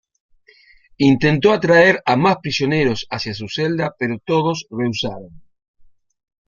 Intentó 1.11 1.53
atraer 1.53 2.01
a 2.07 2.15
más 2.15 2.37
prisioneros 2.41 3.05
hacia 3.11 3.35
su 3.35 3.47
celda, 3.47 3.93
pero 3.99 4.17
todos 4.17 4.65
rehusaron. 4.71 5.43